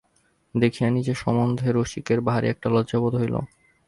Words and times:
দেখিয়া 0.55 0.89
নিজের 0.89 1.17
সম্বন্ধে 1.17 1.67
রসিকের 1.71 2.19
ভারি 2.21 2.47
একটা 2.49 2.67
লজ্জা 2.69 2.97
বোধ 2.99 3.13
হইল। 3.15 3.35